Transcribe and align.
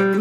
Hello, 0.00 0.16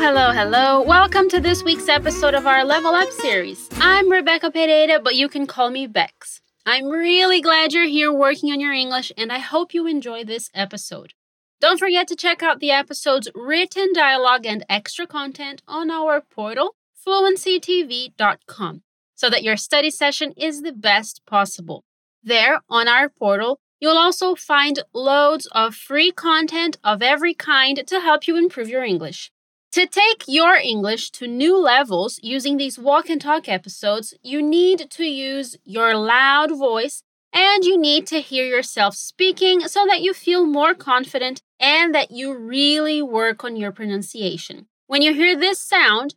hello, 0.00 0.32
hello. 0.32 0.80
Welcome 0.80 1.28
to 1.28 1.40
this 1.40 1.62
week's 1.62 1.90
episode 1.90 2.32
of 2.32 2.46
our 2.46 2.64
Level 2.64 2.94
Up 2.94 3.10
series. 3.10 3.68
I'm 3.82 4.10
Rebecca 4.10 4.50
Pereira, 4.50 4.98
but 4.98 5.14
you 5.14 5.28
can 5.28 5.46
call 5.46 5.68
me 5.68 5.86
Bex. 5.86 6.40
I'm 6.64 6.86
really 6.86 7.42
glad 7.42 7.74
you're 7.74 7.84
here 7.84 8.10
working 8.10 8.50
on 8.50 8.58
your 8.58 8.72
English, 8.72 9.12
and 9.18 9.30
I 9.30 9.40
hope 9.40 9.74
you 9.74 9.86
enjoy 9.86 10.24
this 10.24 10.48
episode. 10.54 11.12
Don't 11.60 11.78
forget 11.78 12.08
to 12.08 12.16
check 12.16 12.42
out 12.42 12.60
the 12.60 12.70
episode's 12.70 13.28
written 13.34 13.92
dialogue 13.92 14.46
and 14.46 14.64
extra 14.70 15.06
content 15.06 15.60
on 15.68 15.90
our 15.90 16.22
portal, 16.22 16.76
fluencytv.com, 17.06 18.82
so 19.14 19.28
that 19.28 19.42
your 19.42 19.58
study 19.58 19.90
session 19.90 20.32
is 20.34 20.62
the 20.62 20.72
best 20.72 21.20
possible. 21.26 21.84
There, 22.22 22.62
on 22.70 22.88
our 22.88 23.10
portal, 23.10 23.60
you'll 23.80 23.98
also 23.98 24.34
find 24.34 24.82
loads 24.92 25.46
of 25.52 25.74
free 25.74 26.10
content 26.10 26.78
of 26.82 27.02
every 27.02 27.34
kind 27.34 27.86
to 27.86 28.00
help 28.00 28.26
you 28.26 28.36
improve 28.36 28.68
your 28.68 28.84
English. 28.84 29.30
To 29.72 29.86
take 29.86 30.24
your 30.26 30.54
English 30.54 31.10
to 31.10 31.26
new 31.26 31.58
levels 31.58 32.18
using 32.22 32.56
these 32.56 32.78
walk 32.78 33.10
and 33.10 33.20
talk 33.20 33.48
episodes, 33.48 34.14
you 34.22 34.40
need 34.42 34.90
to 34.90 35.04
use 35.04 35.56
your 35.64 35.94
loud 35.94 36.50
voice 36.56 37.02
and 37.32 37.64
you 37.64 37.76
need 37.76 38.06
to 38.06 38.20
hear 38.20 38.46
yourself 38.46 38.94
speaking 38.94 39.60
so 39.68 39.84
that 39.86 40.00
you 40.00 40.14
feel 40.14 40.46
more 40.46 40.72
confident 40.72 41.42
and 41.60 41.94
that 41.94 42.10
you 42.10 42.34
really 42.34 43.02
work 43.02 43.44
on 43.44 43.56
your 43.56 43.72
pronunciation. 43.72 44.66
When 44.86 45.02
you 45.02 45.12
hear 45.12 45.36
this 45.38 45.58
sound, 45.58 46.14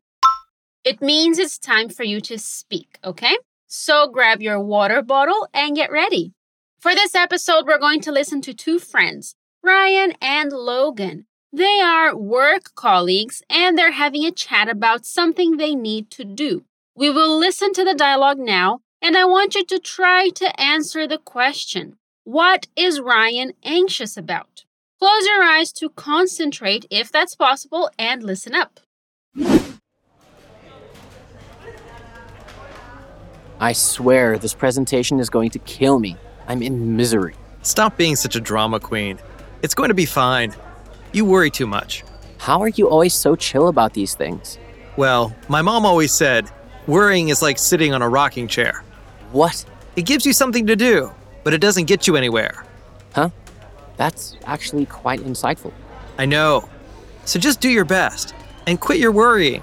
it 0.86 1.02
means 1.02 1.38
it's 1.38 1.59
time 1.59 1.89
for 1.89 2.03
you 2.03 2.22
to 2.22 2.39
speak, 2.39 2.98
okay? 3.03 3.38
So 3.67 4.08
grab 4.08 4.41
your 4.41 4.62
water 4.62 5.02
bottle 5.02 5.48
and 5.53 5.76
get 5.76 5.91
ready. 5.91 6.34
For 6.80 6.96
this 6.96 7.14
episode, 7.14 7.66
we're 7.68 7.78
going 7.78 8.00
to 8.02 8.12
listen 8.12 8.42
to 8.44 8.54
two 8.54 8.80
friends, 8.80 9.36
Ryan 9.62 10.14
and 10.22 10.54
Logan. 10.54 11.26
They 11.52 11.82
are 11.82 12.16
work 12.16 12.73
colleagues 12.73 13.44
and 13.50 13.78
they're 13.78 13.92
having 13.92 14.23
a 14.23 14.31
chat 14.31 14.70
about 14.70 15.06
something 15.06 15.58
they 15.58 15.76
need 15.76 16.09
to 16.12 16.23
do. 16.23 16.64
We 16.95 17.09
will 17.09 17.38
listen 17.38 17.73
to 17.73 17.84
the 17.84 17.95
dialogue 17.95 18.40
now, 18.40 18.80
and 19.02 19.18
I 19.18 19.26
want 19.26 19.56
you 19.56 19.66
to 19.66 19.78
try 19.78 20.30
to 20.30 20.58
answer 20.58 21.06
the 21.06 21.18
question 21.18 21.98
What 22.23 22.68
is 22.78 23.02
Ryan 23.02 23.52
anxious 23.62 24.16
about? 24.16 24.64
Close 25.00 25.25
your 25.25 25.44
eyes 25.44 25.73
to 25.73 25.90
concentrate 25.90 26.86
if 26.90 27.12
that's 27.12 27.36
possible 27.36 27.90
and 28.00 28.23
listen 28.23 28.56
up. 28.56 28.80
I 33.59 33.73
swear 33.73 34.38
this 34.38 34.53
presentation 34.53 35.20
is 35.20 35.30
going 35.30 35.50
to 35.50 35.59
kill 35.59 36.00
me. 36.00 36.16
I'm 36.50 36.64
in 36.64 36.97
misery. 36.97 37.36
Stop 37.61 37.95
being 37.95 38.16
such 38.16 38.36
a 38.36 38.39
drama 38.39 38.80
queen. 38.80 39.19
It's 39.61 39.75
going 39.75 39.89
to 39.89 39.94
be 39.94 40.08
fine. 40.08 40.56
You 41.14 41.23
worry 41.23 41.52
too 41.52 41.67
much. 41.67 42.03
How 42.39 42.59
are 42.64 42.69
you 42.69 42.89
always 42.89 43.14
so 43.14 43.36
chill 43.36 43.67
about 43.67 43.94
these 43.94 44.16
things? 44.16 44.58
Well, 44.97 45.36
my 45.47 45.61
mom 45.61 45.86
always 45.86 46.11
said, 46.11 46.50
worrying 46.88 47.30
is 47.30 47.44
like 47.44 47.59
sitting 47.59 47.94
on 47.94 48.02
a 48.02 48.09
rocking 48.09 48.47
chair. 48.47 48.83
What? 49.31 49.64
It 49.95 50.08
gives 50.08 50.25
you 50.25 50.33
something 50.33 50.66
to 50.66 50.75
do, 50.75 51.11
but 51.44 51.53
it 51.53 51.61
doesn't 51.61 51.86
get 51.86 52.08
you 52.08 52.16
anywhere. 52.16 52.66
Huh? 53.13 53.30
That's 53.97 54.36
actually 54.45 54.88
quite 54.88 55.19
insightful. 55.19 55.72
I 56.17 56.25
know. 56.25 56.67
So 57.25 57.39
just 57.39 57.61
do 57.61 57.69
your 57.69 57.86
best 57.86 58.34
and 58.66 58.81
quit 58.81 58.97
your 58.97 59.11
worrying. 59.11 59.61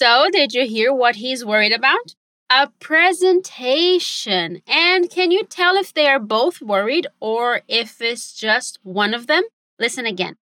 So, 0.00 0.28
did 0.30 0.54
you 0.54 0.64
hear 0.64 0.94
what 0.94 1.16
he's 1.16 1.44
worried 1.44 1.72
about? 1.72 2.14
A 2.48 2.68
presentation. 2.78 4.62
And 4.68 5.10
can 5.10 5.32
you 5.32 5.42
tell 5.42 5.74
if 5.74 5.92
they 5.92 6.06
are 6.06 6.20
both 6.20 6.62
worried 6.62 7.08
or 7.18 7.62
if 7.66 8.00
it's 8.00 8.32
just 8.32 8.78
one 8.84 9.12
of 9.12 9.26
them? 9.26 9.42
Listen 9.80 10.06
again. 10.06 10.36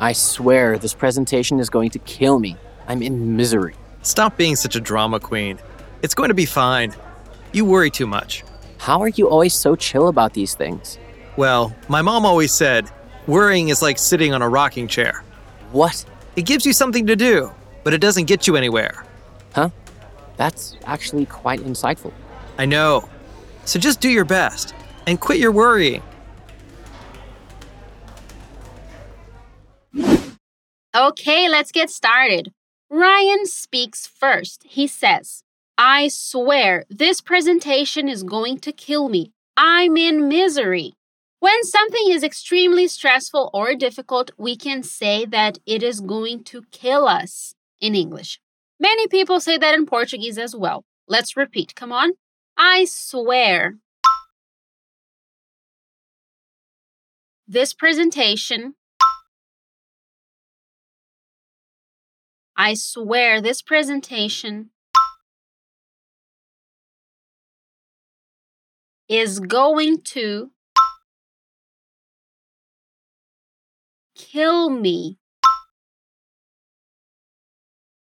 I 0.00 0.12
swear 0.12 0.76
this 0.76 0.94
presentation 0.94 1.60
is 1.60 1.70
going 1.70 1.90
to 1.90 2.00
kill 2.00 2.40
me. 2.40 2.56
I'm 2.88 3.00
in 3.00 3.36
misery. 3.36 3.76
Stop 4.02 4.36
being 4.36 4.56
such 4.56 4.74
a 4.74 4.80
drama 4.80 5.20
queen. 5.20 5.60
It's 6.02 6.14
going 6.16 6.30
to 6.30 6.34
be 6.34 6.46
fine. 6.46 6.92
You 7.52 7.64
worry 7.64 7.92
too 7.92 8.08
much. 8.08 8.42
How 8.78 9.00
are 9.00 9.10
you 9.10 9.28
always 9.28 9.54
so 9.54 9.76
chill 9.76 10.08
about 10.08 10.34
these 10.34 10.54
things? 10.54 10.98
Well, 11.36 11.72
my 11.88 12.02
mom 12.02 12.26
always 12.26 12.50
said, 12.50 12.90
worrying 13.30 13.68
is 13.68 13.80
like 13.80 13.98
sitting 13.98 14.34
on 14.34 14.42
a 14.42 14.48
rocking 14.48 14.88
chair. 14.88 15.24
What? 15.72 16.04
It 16.36 16.42
gives 16.42 16.66
you 16.66 16.72
something 16.72 17.06
to 17.06 17.16
do, 17.16 17.50
but 17.84 17.94
it 17.94 18.00
doesn't 18.00 18.26
get 18.26 18.46
you 18.46 18.56
anywhere. 18.56 19.04
Huh? 19.54 19.70
That's 20.36 20.76
actually 20.84 21.26
quite 21.26 21.60
insightful. 21.60 22.12
I 22.58 22.66
know. 22.66 23.08
So 23.64 23.78
just 23.78 24.00
do 24.00 24.08
your 24.08 24.24
best 24.24 24.74
and 25.06 25.20
quit 25.20 25.38
your 25.38 25.52
worrying. 25.52 26.02
Okay, 30.94 31.48
let's 31.48 31.70
get 31.70 31.88
started. 31.88 32.52
Ryan 32.90 33.46
speaks 33.46 34.06
first. 34.06 34.64
He 34.68 34.88
says, 34.88 35.44
I 35.78 36.08
swear 36.08 36.84
this 36.90 37.20
presentation 37.20 38.08
is 38.08 38.24
going 38.24 38.58
to 38.58 38.72
kill 38.72 39.08
me. 39.08 39.32
I'm 39.56 39.96
in 39.96 40.28
misery. 40.28 40.94
When 41.40 41.64
something 41.64 42.10
is 42.10 42.22
extremely 42.22 42.86
stressful 42.86 43.50
or 43.54 43.74
difficult, 43.74 44.30
we 44.36 44.56
can 44.56 44.82
say 44.82 45.24
that 45.24 45.58
it 45.64 45.82
is 45.82 46.00
going 46.00 46.44
to 46.44 46.62
kill 46.70 47.08
us 47.08 47.54
in 47.80 47.94
English. 47.94 48.38
Many 48.78 49.08
people 49.08 49.40
say 49.40 49.56
that 49.56 49.74
in 49.74 49.86
Portuguese 49.86 50.36
as 50.36 50.54
well. 50.54 50.84
Let's 51.08 51.38
repeat. 51.38 51.74
Come 51.74 51.92
on. 51.92 52.12
I 52.58 52.84
swear. 52.84 53.78
This 57.48 57.72
presentation 57.72 58.74
I 62.54 62.74
swear 62.74 63.40
this 63.40 63.62
presentation 63.62 64.68
is 69.08 69.40
going 69.40 70.02
to 70.02 70.50
kill 74.30 74.70
me. 74.70 75.16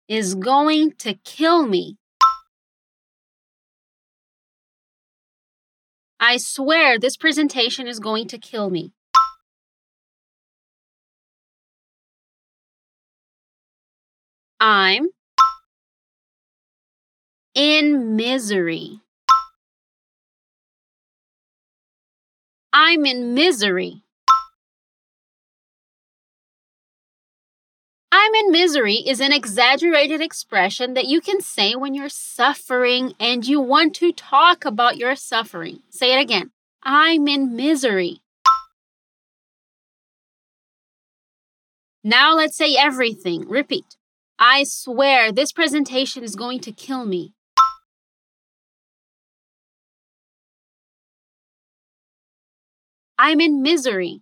Is 0.08 0.34
going 0.36 0.94
to 1.00 1.14
kill 1.14 1.68
me. 1.68 1.98
I 6.20 6.38
swear 6.38 6.98
this 7.00 7.16
presentation 7.16 7.88
is 7.88 8.00
going 8.00 8.28
to 8.30 8.38
kill 8.38 8.70
me. 8.70 8.92
I'm 14.60 15.10
in 17.54 18.16
misery. 18.16 19.00
I'm 22.74 23.06
in 23.06 23.34
misery. 23.34 24.04
I'm 28.30 28.46
in 28.46 28.52
misery 28.52 28.98
is 29.08 29.22
an 29.22 29.32
exaggerated 29.32 30.22
expression 30.22 30.94
that 30.94 31.08
you 31.08 31.20
can 31.20 31.42
say 31.42 31.74
when 31.74 31.96
you're 31.96 32.10
suffering 32.10 33.14
and 33.20 33.44
you 33.44 33.60
want 33.60 33.96
to 33.96 34.12
talk 34.12 34.66
about 34.66 34.98
your 34.98 35.16
suffering. 35.16 35.80
Say 35.90 36.14
it 36.14 36.22
again. 36.22 36.52
I'm 36.84 37.28
in 37.28 37.56
misery. 37.56 38.22
Now 42.04 42.36
let's 42.36 42.56
say 42.56 42.76
everything. 42.78 43.50
Repeat. 43.50 43.98
I 44.38 44.64
swear 44.64 45.32
this 45.32 45.52
presentation 45.52 46.24
is 46.24 46.36
going 46.36 46.60
to 46.60 46.72
kill 46.72 47.06
me. 47.06 47.34
I'm 53.18 53.42
in 53.42 53.64
misery. 53.64 54.22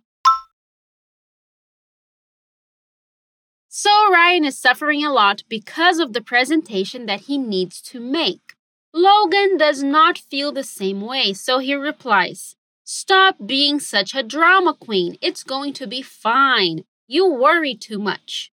So 3.80 4.10
Ryan 4.10 4.44
is 4.44 4.58
suffering 4.58 5.04
a 5.04 5.12
lot 5.12 5.44
because 5.48 6.00
of 6.00 6.12
the 6.12 6.20
presentation 6.20 7.06
that 7.06 7.20
he 7.28 7.38
needs 7.38 7.80
to 7.82 8.00
make. 8.00 8.54
Logan 8.92 9.56
does 9.56 9.84
not 9.84 10.18
feel 10.18 10.50
the 10.50 10.64
same 10.64 11.00
way, 11.00 11.32
so 11.32 11.60
he 11.60 11.76
replies, 11.76 12.56
Stop 12.82 13.36
being 13.46 13.78
such 13.78 14.16
a 14.16 14.24
drama 14.24 14.74
queen. 14.74 15.16
It's 15.20 15.44
going 15.44 15.74
to 15.74 15.86
be 15.86 16.02
fine. 16.02 16.86
You 17.06 17.32
worry 17.32 17.76
too 17.76 18.00
much. 18.00 18.50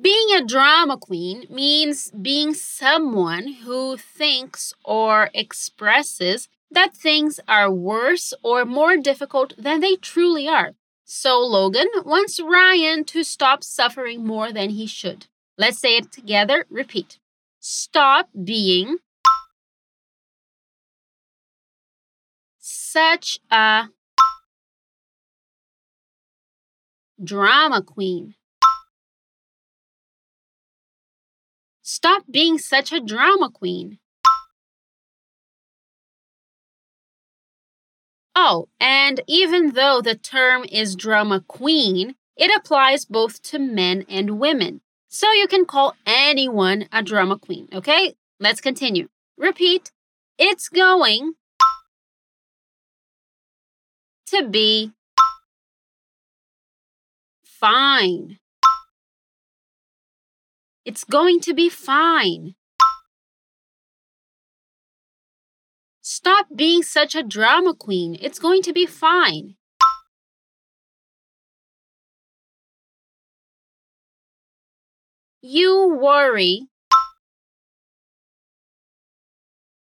Being 0.00 0.28
a 0.36 0.46
drama 0.46 0.98
queen 0.98 1.48
means 1.50 2.12
being 2.12 2.54
someone 2.54 3.48
who 3.64 3.96
thinks 3.96 4.72
or 4.84 5.30
expresses 5.34 6.48
that 6.70 6.94
things 6.94 7.40
are 7.48 7.72
worse 7.72 8.32
or 8.44 8.64
more 8.64 8.96
difficult 8.96 9.52
than 9.58 9.80
they 9.80 9.96
truly 9.96 10.46
are. 10.46 10.74
So 11.12 11.40
Logan 11.40 11.88
wants 12.04 12.38
Ryan 12.38 13.02
to 13.06 13.24
stop 13.24 13.64
suffering 13.64 14.24
more 14.24 14.52
than 14.52 14.70
he 14.70 14.86
should. 14.86 15.26
Let's 15.58 15.80
say 15.80 15.96
it 15.96 16.12
together. 16.12 16.66
Repeat. 16.70 17.18
Stop 17.58 18.28
being 18.44 18.98
such 22.60 23.40
a 23.50 23.88
drama 27.22 27.82
queen. 27.82 28.36
Stop 31.82 32.22
being 32.30 32.56
such 32.56 32.92
a 32.92 33.00
drama 33.00 33.50
queen. 33.50 33.98
Oh, 38.34 38.68
and 38.78 39.20
even 39.26 39.72
though 39.72 40.00
the 40.00 40.14
term 40.14 40.64
is 40.70 40.96
drama 40.96 41.40
queen, 41.46 42.14
it 42.36 42.50
applies 42.56 43.04
both 43.04 43.42
to 43.42 43.58
men 43.58 44.04
and 44.08 44.38
women. 44.38 44.80
So 45.08 45.32
you 45.32 45.48
can 45.48 45.64
call 45.66 45.94
anyone 46.06 46.88
a 46.92 47.02
drama 47.02 47.38
queen, 47.38 47.68
okay? 47.72 48.14
Let's 48.38 48.60
continue. 48.60 49.08
Repeat. 49.36 49.90
It's 50.38 50.68
going 50.68 51.32
to 54.26 54.48
be 54.48 54.92
fine. 57.44 58.38
It's 60.84 61.04
going 61.04 61.40
to 61.40 61.52
be 61.52 61.68
fine. 61.68 62.54
Stop 66.12 66.48
being 66.56 66.82
such 66.82 67.14
a 67.14 67.22
drama 67.22 67.72
queen. 67.72 68.18
It's 68.20 68.40
going 68.40 68.62
to 68.62 68.72
be 68.72 68.84
fine. 68.84 69.54
You 75.40 75.96
worry 76.02 76.66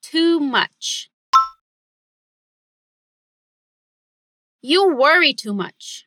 too 0.00 0.40
much. 0.40 1.10
You 4.62 4.96
worry 4.96 5.34
too 5.34 5.52
much. 5.52 6.06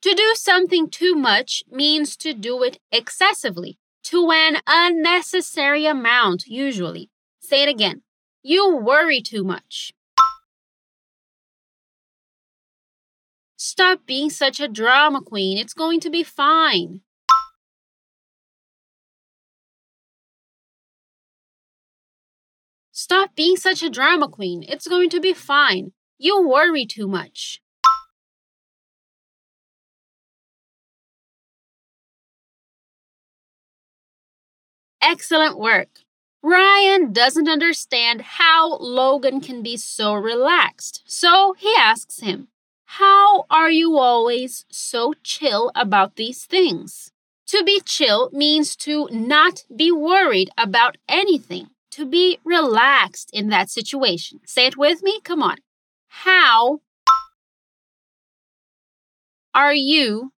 To 0.00 0.14
do 0.14 0.32
something 0.36 0.88
too 0.88 1.14
much 1.14 1.62
means 1.70 2.16
to 2.16 2.32
do 2.32 2.62
it 2.62 2.78
excessively, 2.90 3.78
to 4.06 4.30
an 4.30 4.58
unnecessary 4.66 5.84
amount, 5.84 6.46
usually. 6.46 7.10
Say 7.40 7.62
it 7.64 7.68
again. 7.68 8.02
You 8.42 8.76
worry 8.76 9.20
too 9.20 9.42
much. 9.42 9.92
Stop 13.56 14.06
being 14.06 14.30
such 14.30 14.60
a 14.60 14.68
drama 14.68 15.20
queen. 15.22 15.58
It's 15.58 15.74
going 15.74 15.98
to 16.00 16.10
be 16.10 16.22
fine. 16.22 17.00
Stop 22.92 23.34
being 23.34 23.56
such 23.56 23.82
a 23.82 23.90
drama 23.90 24.28
queen. 24.28 24.64
It's 24.68 24.86
going 24.86 25.10
to 25.10 25.20
be 25.20 25.32
fine. 25.32 25.92
You 26.16 26.48
worry 26.48 26.86
too 26.86 27.08
much. 27.08 27.60
Excellent 35.08 35.56
work. 35.56 36.00
Ryan 36.42 37.12
doesn't 37.12 37.48
understand 37.48 38.22
how 38.22 38.76
Logan 38.78 39.40
can 39.40 39.62
be 39.62 39.76
so 39.76 40.12
relaxed, 40.14 41.04
so 41.06 41.54
he 41.56 41.72
asks 41.78 42.18
him, 42.18 42.48
How 42.86 43.44
are 43.48 43.70
you 43.70 43.98
always 43.98 44.64
so 44.68 45.14
chill 45.22 45.70
about 45.76 46.16
these 46.16 46.44
things? 46.44 47.12
To 47.46 47.62
be 47.62 47.80
chill 47.84 48.30
means 48.32 48.74
to 48.78 49.08
not 49.12 49.64
be 49.74 49.92
worried 49.92 50.50
about 50.58 50.96
anything 51.08 51.70
to 51.92 52.04
be 52.04 52.40
relaxed 52.42 53.30
in 53.32 53.48
that 53.50 53.70
situation. 53.70 54.40
Say 54.44 54.66
it 54.66 54.76
with 54.76 55.04
me. 55.04 55.20
Come 55.20 55.40
on. 55.40 55.58
How 56.08 56.80
are 59.54 59.72
you 59.72 60.32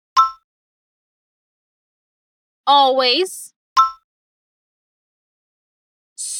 always 2.67 3.55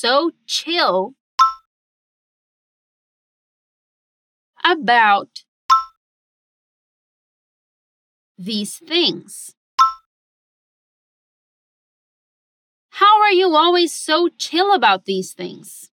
so 0.00 0.31
chill 0.46 1.14
about 4.62 5.28
these 8.37 8.76
things? 8.76 9.54
How 12.90 13.22
are 13.22 13.32
you 13.32 13.54
always 13.54 13.93
so 13.93 14.28
chill 14.28 14.75
about 14.75 15.04
these 15.06 15.32
things? 15.32 15.90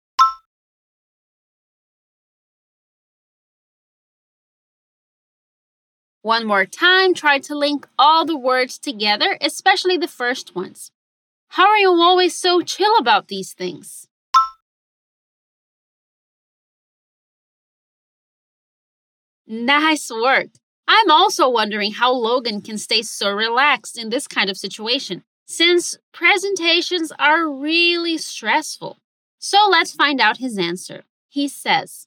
One 6.22 6.46
more 6.46 6.66
time, 6.66 7.14
try 7.14 7.40
to 7.40 7.55
link 7.55 7.88
all 7.98 8.25
the 8.25 8.37
words 8.37 8.78
together, 8.78 9.37
especially 9.40 9.96
the 9.96 10.08
first 10.08 10.55
ones. 10.55 10.93
How 11.52 11.69
are 11.69 11.76
you 11.76 11.90
always 12.00 12.34
so 12.34 12.62
chill 12.62 12.96
about 12.96 13.28
these 13.28 13.52
things? 13.52 14.08
Nice 19.46 20.10
work. 20.10 20.46
I'm 20.88 21.10
also 21.10 21.50
wondering 21.50 21.93
how 21.93 22.10
Logan 22.14 22.62
can 22.62 22.78
stay 22.78 23.02
so 23.02 23.31
relaxed 23.31 23.99
in 23.99 24.08
this 24.08 24.26
kind 24.26 24.49
of 24.49 24.56
situation 24.56 25.25
since 25.46 25.99
presentations 26.14 27.12
are 27.19 27.46
really 27.46 28.16
stressful. 28.16 28.96
So 29.38 29.69
let's 29.70 29.93
find 29.93 30.22
out 30.22 30.38
his 30.38 30.56
answer. 30.56 31.02
He 31.28 31.48
says, 31.48 32.06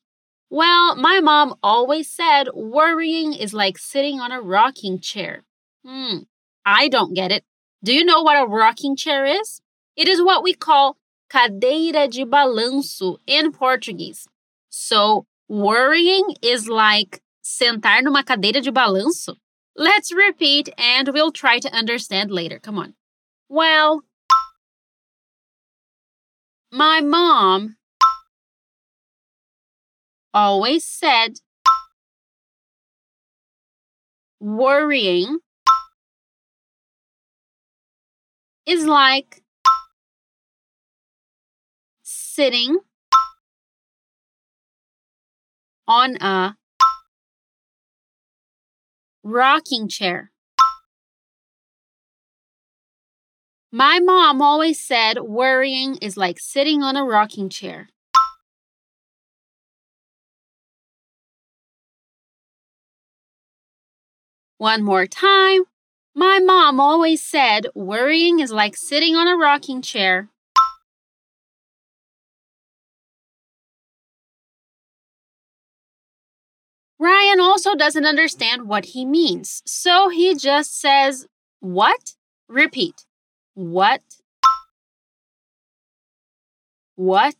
Well, 0.50 0.95
my 0.95 1.19
mom 1.19 1.53
always 1.62 2.09
said 2.09 2.48
worrying 2.56 3.33
is 3.33 3.53
like 3.53 3.77
sitting 3.77 4.19
on 4.19 4.31
a 4.31 4.41
rocking 4.41 5.00
chair. 5.00 5.44
Hmm, 5.86 6.24
I 6.65 6.88
don't 6.88 7.13
get 7.13 7.31
it. 7.31 7.45
Do 7.85 7.93
you 7.93 8.03
know 8.03 8.23
what 8.23 8.41
a 8.41 8.47
rocking 8.47 8.95
chair 8.95 9.25
is? 9.25 9.61
It 9.95 10.07
is 10.07 10.19
what 10.19 10.41
we 10.41 10.55
call 10.55 10.97
cadeira 11.29 12.07
de 12.07 12.25
balanço 12.25 13.17
in 13.27 13.51
Portuguese. 13.51 14.25
So, 14.69 15.27
worrying 15.47 16.33
is 16.41 16.67
like 16.67 17.21
sentar 17.43 18.01
numa 18.01 18.23
cadeira 18.23 18.59
de 18.59 18.71
balanço. 18.71 19.35
Let's 19.75 20.11
repeat 20.11 20.67
and 20.79 21.09
we'll 21.09 21.31
try 21.31 21.59
to 21.59 21.71
understand 21.71 22.31
later. 22.31 22.57
Come 22.57 22.79
on. 22.79 22.95
Well, 23.49 24.01
my 26.71 27.01
mom 27.01 27.75
always 30.33 30.83
said 30.83 31.33
worrying 34.39 35.38
is 38.65 38.86
like 38.86 39.43
sitting 42.01 42.79
on 45.88 46.15
a 46.17 46.57
rocking 49.24 49.88
chair. 49.88 50.31
My 53.72 54.00
mom 54.00 54.41
always 54.41 54.79
said 54.79 55.19
worrying 55.19 55.98
is 55.98 56.17
like 56.17 56.39
sitting 56.39 56.81
on 56.81 56.95
a 56.95 57.03
rocking 57.03 57.50
chair. 57.50 57.89
One 64.57 64.81
more 64.81 65.05
time. 65.05 65.65
My 66.17 66.39
mom 66.39 66.79
always 66.79 67.22
said 67.22 67.67
worrying 67.75 68.39
is 68.39 68.50
like 68.50 68.77
sitting 68.77 69.17
on 69.17 69.27
a 69.27 69.36
rocking 69.36 69.81
chair. 69.81 70.29
Ryan 76.98 77.41
also 77.41 77.75
doesn't 77.75 78.05
understand 78.05 78.69
what 78.69 78.86
he 78.86 79.03
means, 79.03 79.62
so 79.65 80.07
he 80.07 80.34
just 80.36 80.79
says, 80.79 81.27
What? 81.60 82.13
Repeat. 82.48 83.05
What? 83.53 84.01
What? 86.95 87.36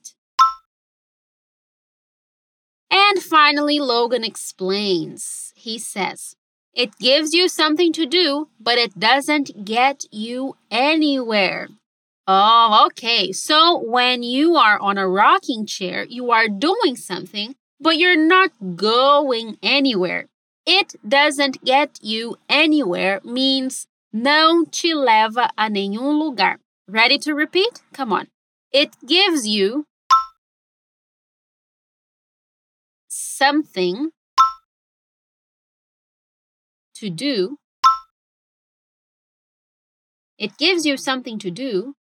And 2.92 3.24
finally, 3.24 3.80
Logan 3.80 4.26
explains. 4.26 5.54
He 5.56 5.80
says, 5.80 6.36
It 6.76 6.98
gives 7.00 7.34
you 7.34 7.48
something 7.48 7.94
to 7.94 8.06
do, 8.06 8.50
but 8.60 8.78
it 8.78 9.00
doesn't 9.00 9.64
get 9.64 10.04
you 10.12 10.58
anywhere. 10.70 11.70
Oh, 12.28 12.88
okay. 12.88 13.32
So 13.32 13.80
when 13.80 14.24
you 14.24 14.58
are 14.58 14.78
on 14.80 14.98
a 14.98 15.08
rocking 15.08 15.66
chair, 15.66 16.04
you 16.04 16.32
are 16.32 16.50
doing 16.50 16.98
something, 16.98 17.56
but 17.80 17.98
you're 17.98 18.18
not 18.18 18.52
going 18.76 19.58
anywhere. 19.64 20.26
It 20.66 20.96
doesn't 21.08 21.64
get 21.64 22.00
you 22.02 22.38
anywhere 22.50 23.22
means 23.24 23.88
não 24.14 24.70
te 24.70 24.94
leva 24.94 25.50
a 25.58 25.70
nenhum 25.70 26.20
lugar. 26.20 26.58
Ready 26.90 27.18
to 27.20 27.34
repeat? 27.34 27.84
Come 27.94 28.12
on. 28.12 28.28
It 28.74 28.96
gives 29.06 29.48
you 29.48 29.86
something 33.08 34.12
to 36.96 37.10
do. 37.10 37.58
It 40.38 40.58
gives 40.58 40.86
you 40.86 40.98
something 40.98 41.40
to 41.40 41.52
do, 41.52 41.96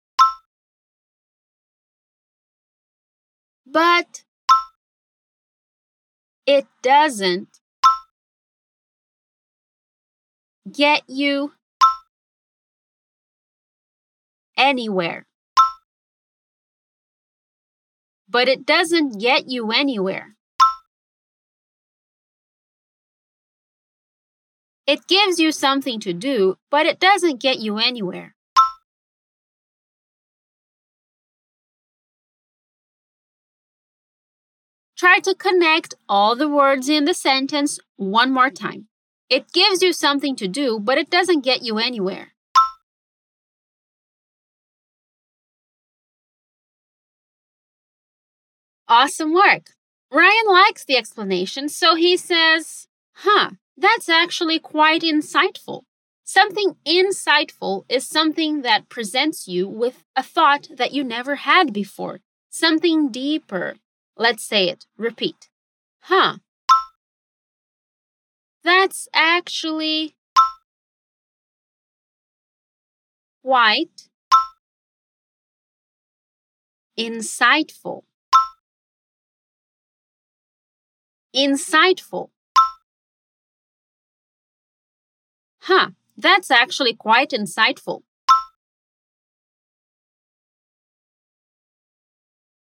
but 3.66 4.24
it 6.46 6.66
doesn't 6.84 7.60
get 10.72 11.04
you 11.08 11.54
anywhere. 14.58 15.26
But 18.28 18.48
it 18.50 18.66
doesn't 18.66 19.20
get 19.20 19.50
you 19.50 19.72
anywhere. 19.72 20.35
It 24.88 25.08
gives 25.08 25.40
you 25.40 25.52
something 25.52 26.00
to 26.02 26.14
do, 26.14 26.58
but 26.70 26.86
it 26.86 27.00
doesn't 27.00 27.42
get 27.42 27.60
you 27.60 27.80
anywhere. 27.80 28.36
Try 34.96 35.20
to 35.20 35.36
connect 35.36 35.96
all 36.08 36.36
the 36.36 36.48
words 36.48 36.88
in 36.88 37.06
the 37.06 37.14
sentence 37.14 37.80
one 37.98 38.32
more 38.32 38.52
time. 38.52 38.88
It 39.30 39.52
gives 39.52 39.82
you 39.82 39.92
something 39.92 40.36
to 40.38 40.48
do, 40.48 40.80
but 40.80 40.98
it 41.00 41.10
doesn't 41.10 41.44
get 41.44 41.64
you 41.64 41.80
anywhere. 41.80 42.34
Awesome 48.88 49.34
work. 49.34 49.72
Ryan 50.12 50.46
likes 50.48 50.86
the 50.86 50.96
explanation, 50.96 51.70
so 51.70 51.96
he 51.96 52.16
says, 52.16 52.88
Huh, 53.14 53.52
that's 53.78 54.10
actually 54.10 54.60
quite 54.60 55.02
insightful. 55.02 55.84
Something 56.24 56.76
insightful 56.88 57.84
is 57.88 58.08
something 58.08 58.62
that 58.64 58.90
presents 58.90 59.48
you 59.48 59.68
with 59.68 60.04
a 60.16 60.24
thought 60.24 60.68
that 60.76 60.92
you 60.94 61.04
never 61.04 61.36
had 61.36 61.72
before, 61.72 62.22
something 62.50 63.10
deeper. 63.10 63.76
Let's 64.18 64.44
say 64.44 64.70
it. 64.70 64.86
Repeat. 64.98 65.50
Huh. 66.02 66.38
That's 68.64 69.08
actually 69.14 70.16
quite 73.44 74.10
insightful. 76.98 78.04
Insightful. 81.36 82.30
Huh, 85.66 85.90
that's 86.16 86.52
actually 86.52 86.94
quite 86.94 87.32
insightful. 87.32 88.04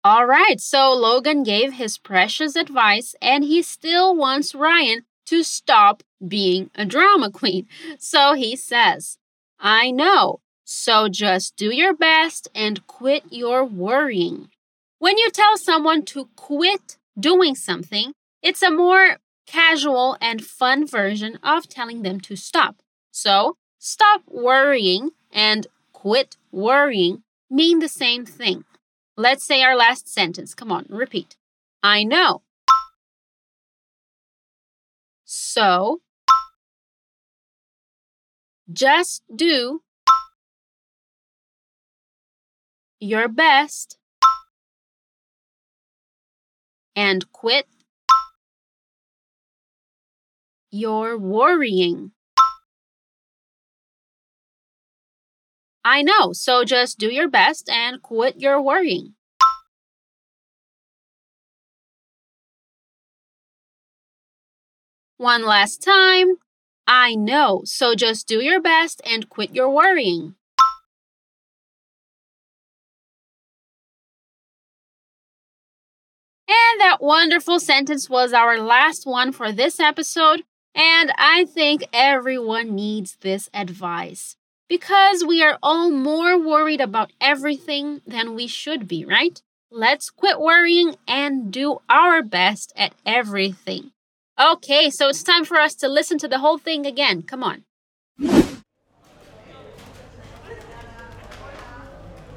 All 0.01 0.25
right, 0.25 0.61
so 0.61 0.93
Logan 0.93 1.43
gave 1.43 1.73
his 1.73 1.97
precious 1.97 2.55
advice 2.55 3.13
and 3.21 3.43
he 3.43 3.61
still 3.61 4.15
wants 4.15 4.55
Ryan 4.55 5.03
to 5.25 5.43
stop 5.43 6.03
being 6.25 6.69
a 6.75 6.85
drama 6.85 7.31
queen. 7.31 7.67
So 7.99 8.33
he 8.33 8.55
says, 8.55 9.17
I 9.59 9.91
know, 9.91 10.39
so 10.63 11.09
just 11.09 11.57
do 11.57 11.75
your 11.75 11.93
best 11.93 12.47
and 12.55 12.87
quit 12.87 13.23
your 13.29 13.65
worrying. 13.65 14.47
When 14.99 15.17
you 15.17 15.31
tell 15.31 15.57
someone 15.57 16.03
to 16.13 16.29
quit 16.37 16.97
doing 17.19 17.55
something, 17.55 18.13
it's 18.41 18.63
a 18.63 18.71
more 18.71 19.17
casual 19.45 20.15
and 20.21 20.45
fun 20.45 20.87
version 20.87 21.39
of 21.43 21.67
telling 21.67 22.03
them 22.03 22.21
to 22.21 22.37
stop. 22.37 22.77
So, 23.17 23.55
stop 23.79 24.23
worrying 24.27 25.11
and 25.31 25.67
quit 25.93 26.35
worrying 26.51 27.23
mean 27.49 27.79
the 27.79 27.87
same 27.87 28.25
thing. 28.25 28.65
Let's 29.15 29.45
say 29.45 29.63
our 29.63 29.73
last 29.73 30.09
sentence. 30.09 30.53
Come 30.53 30.69
on, 30.69 30.85
repeat. 30.89 31.37
I 31.81 32.03
know. 32.03 32.41
So, 35.23 36.01
just 38.73 39.23
do 39.33 39.81
your 42.99 43.29
best 43.29 43.97
and 46.97 47.31
quit 47.31 47.65
your 50.69 51.17
worrying. 51.17 52.11
I 55.87 56.01
know, 56.01 56.33
so 56.33 56.63
just 56.63 56.97
do 56.97 57.13
your 57.13 57.29
best 57.29 57.69
and 57.69 58.01
quit 58.01 58.41
your 58.41 58.59
worrying. 58.59 59.13
One 65.17 65.45
last 65.45 65.83
time. 65.83 66.37
I 66.87 67.13
know, 67.13 67.61
so 67.65 67.93
just 67.93 68.27
do 68.27 68.41
your 68.41 68.59
best 68.59 68.99
and 69.05 69.29
quit 69.29 69.53
your 69.53 69.69
worrying. 69.69 70.33
And 76.47 76.81
that 76.81 76.97
wonderful 76.99 77.59
sentence 77.59 78.09
was 78.09 78.33
our 78.33 78.57
last 78.57 79.05
one 79.05 79.31
for 79.31 79.51
this 79.51 79.79
episode. 79.79 80.43
And 80.73 81.11
I 81.15 81.45
think 81.45 81.83
everyone 81.93 82.73
needs 82.73 83.17
this 83.21 83.49
advice 83.53 84.35
because 84.67 85.23
we 85.23 85.43
are 85.43 85.57
all 85.61 85.91
more 85.91 86.39
worried 86.39 86.81
about 86.81 87.11
everything 87.21 88.01
than 88.05 88.35
we 88.35 88.47
should 88.47 88.87
be, 88.87 89.05
right? 89.05 89.41
Let's 89.71 90.09
quit 90.09 90.39
worrying 90.39 90.95
and 91.07 91.51
do 91.51 91.79
our 91.89 92.23
best 92.23 92.73
at 92.75 92.93
everything. 93.05 93.91
Okay, 94.39 94.89
so 94.89 95.09
it's 95.09 95.23
time 95.23 95.45
for 95.45 95.57
us 95.57 95.75
to 95.75 95.87
listen 95.87 96.17
to 96.19 96.27
the 96.27 96.39
whole 96.39 96.57
thing 96.57 96.85
again. 96.85 97.21
Come 97.21 97.43
on. 97.43 97.63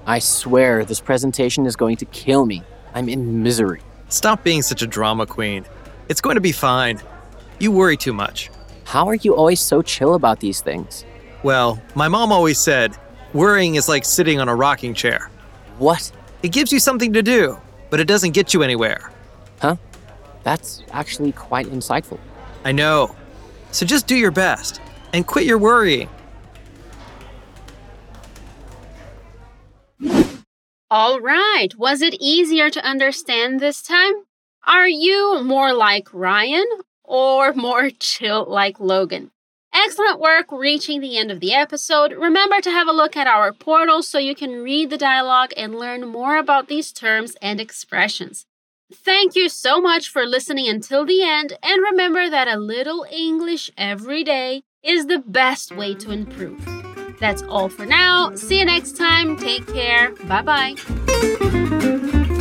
I 0.06 0.20
swear 0.20 0.85
this 0.85 1.00
presentation 1.00 1.66
is 1.66 1.76
going 1.76 1.97
to 1.97 2.04
kill 2.06 2.47
me. 2.47 2.62
I'm 2.94 3.08
in 3.08 3.42
misery. 3.42 3.82
Stop 4.08 4.42
being 4.42 4.62
such 4.62 4.80
a 4.80 4.87
drama 4.87 5.26
queen. 5.26 5.66
It's 6.08 6.20
going 6.20 6.37
to 6.37 6.40
be 6.40 6.52
fine. 6.52 7.00
You 7.61 7.73
worry 7.73 7.97
too 7.97 8.14
much. 8.14 8.50
How 8.85 9.06
are 9.06 9.16
you 9.16 9.35
always 9.35 9.61
so 9.61 9.82
chill 9.82 10.14
about 10.14 10.40
these 10.40 10.62
things? 10.62 11.04
Well, 11.42 11.80
my 11.95 12.09
mom 12.09 12.33
always 12.33 12.59
said, 12.59 12.97
worrying 13.33 13.76
is 13.76 13.88
like 13.88 14.04
sitting 14.04 14.40
on 14.40 14.49
a 14.49 14.54
rocking 14.54 14.95
chair. 14.95 15.30
What? 15.78 16.11
It 16.42 16.52
gives 16.52 16.73
you 16.73 16.80
something 16.80 17.12
to 17.12 17.23
do, 17.23 17.59
but 17.90 18.00
it 18.00 18.09
doesn't 18.09 18.33
get 18.33 18.52
you 18.52 18.62
anywhere. 18.62 19.12
Huh? 19.61 19.76
That's 20.42 20.83
actually 20.90 21.33
quite 21.33 21.66
insightful. 21.66 22.18
I 22.64 22.73
know. 22.73 23.14
So 23.71 23.87
just 23.87 24.07
do 24.07 24.16
your 24.16 24.30
best 24.30 24.80
and 25.12 25.26
quit 25.26 25.45
your 25.45 25.59
worrying. 25.59 26.09
All 30.90 31.21
right, 31.21 31.68
was 31.76 32.00
it 32.00 32.14
easier 32.18 32.71
to 32.71 32.83
understand 32.83 33.61
this 33.61 33.83
time? 33.83 34.14
Are 34.66 34.88
you 34.88 35.42
more 35.45 35.75
like 35.75 36.09
Ryan 36.14 36.66
or 37.04 37.52
more 37.52 37.90
chill 38.00 38.47
like 38.49 38.80
Logan? 38.80 39.30
Excellent 39.85 40.18
work 40.18 40.47
reaching 40.50 41.00
the 41.00 41.16
end 41.16 41.30
of 41.30 41.38
the 41.38 41.54
episode. 41.54 42.12
Remember 42.12 42.61
to 42.61 42.70
have 42.70 42.88
a 42.88 42.92
look 42.92 43.16
at 43.16 43.28
our 43.28 43.52
portal 43.52 44.02
so 44.02 44.18
you 44.18 44.35
can 44.35 44.62
read 44.64 44.90
the 44.90 44.99
dialogue 44.99 45.52
and 45.56 45.78
learn 45.78 46.08
more 46.08 46.37
about 46.37 46.66
these 46.66 46.90
terms 46.90 47.37
and 47.40 47.61
expressions. 47.61 48.44
Thank 48.92 49.37
you 49.37 49.49
so 49.49 49.80
much 49.80 50.08
for 50.08 50.26
listening 50.26 50.66
until 50.66 51.06
the 51.06 51.23
end, 51.23 51.56
and 51.62 51.80
remember 51.80 52.28
that 52.28 52.49
a 52.49 52.56
little 52.56 53.06
English 53.12 53.70
every 53.78 54.25
day 54.25 54.62
is 54.82 55.06
the 55.06 55.20
best 55.20 55.70
way 55.76 55.94
to 55.94 56.11
improve. 56.11 56.58
That's 57.20 57.42
all 57.42 57.68
for 57.68 57.87
now. 57.87 58.35
See 58.35 58.58
you 58.58 58.64
next 58.64 58.97
time. 58.97 59.37
Take 59.37 59.66
care. 59.73 60.11
Bye 60.26 60.42
bye. 60.42 62.35